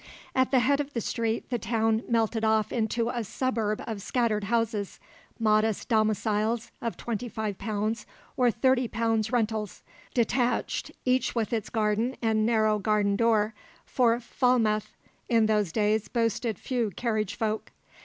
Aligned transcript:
At 0.33 0.49
the 0.49 0.61
head 0.61 0.79
of 0.79 0.93
the 0.93 0.99
street 0.99 1.51
the 1.51 1.59
town 1.59 2.01
melted 2.09 2.43
off 2.43 2.71
into 2.73 3.09
a 3.09 3.23
suburb 3.23 3.83
of 3.85 4.01
scattered 4.01 4.45
houses, 4.45 4.99
modest 5.37 5.89
domiciles 5.89 6.71
of 6.81 6.97
twenty 6.97 7.29
five 7.29 7.59
pounds 7.59 8.07
or 8.35 8.49
thirty 8.49 8.87
pounds 8.87 9.31
rentals, 9.31 9.83
detached, 10.15 10.91
each 11.05 11.35
with 11.35 11.53
its 11.53 11.69
garden 11.69 12.17
and 12.19 12.47
narrow 12.47 12.79
garden 12.79 13.15
door, 13.15 13.53
for 13.85 14.19
Falmouth 14.19 14.95
in 15.29 15.45
those 15.45 15.71
days 15.71 16.07
boasted 16.07 16.57
few 16.57 16.89
carriage 16.89 17.35
folk. 17.35 17.71